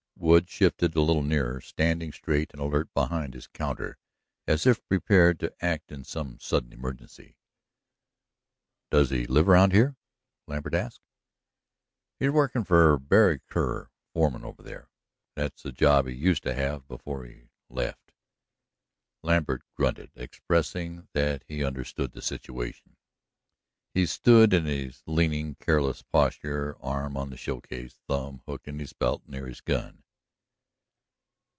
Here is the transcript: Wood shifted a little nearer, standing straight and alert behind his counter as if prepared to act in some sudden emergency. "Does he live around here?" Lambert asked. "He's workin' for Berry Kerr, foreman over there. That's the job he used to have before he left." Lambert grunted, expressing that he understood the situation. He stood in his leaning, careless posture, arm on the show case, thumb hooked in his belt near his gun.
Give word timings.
Wood 0.21 0.49
shifted 0.51 0.95
a 0.95 1.01
little 1.01 1.23
nearer, 1.23 1.59
standing 1.61 2.11
straight 2.11 2.51
and 2.53 2.61
alert 2.61 2.93
behind 2.93 3.33
his 3.33 3.47
counter 3.47 3.97
as 4.45 4.67
if 4.67 4.87
prepared 4.87 5.39
to 5.39 5.55
act 5.65 5.91
in 5.91 6.03
some 6.03 6.37
sudden 6.39 6.71
emergency. 6.71 7.35
"Does 8.91 9.09
he 9.09 9.25
live 9.25 9.49
around 9.49 9.73
here?" 9.73 9.95
Lambert 10.45 10.75
asked. 10.75 11.01
"He's 12.19 12.29
workin' 12.29 12.63
for 12.65 12.99
Berry 12.99 13.39
Kerr, 13.49 13.89
foreman 14.13 14.45
over 14.45 14.61
there. 14.61 14.89
That's 15.33 15.63
the 15.63 15.71
job 15.71 16.05
he 16.05 16.13
used 16.13 16.43
to 16.43 16.53
have 16.53 16.87
before 16.87 17.25
he 17.25 17.49
left." 17.67 18.11
Lambert 19.23 19.63
grunted, 19.75 20.11
expressing 20.15 21.07
that 21.13 21.43
he 21.47 21.63
understood 21.63 22.11
the 22.11 22.21
situation. 22.21 22.95
He 23.95 24.05
stood 24.05 24.53
in 24.53 24.65
his 24.65 25.01
leaning, 25.07 25.55
careless 25.55 26.03
posture, 26.03 26.77
arm 26.79 27.17
on 27.17 27.31
the 27.31 27.37
show 27.37 27.59
case, 27.59 27.97
thumb 28.07 28.43
hooked 28.45 28.67
in 28.67 28.77
his 28.77 28.93
belt 28.93 29.23
near 29.27 29.47
his 29.47 29.61
gun. 29.61 29.97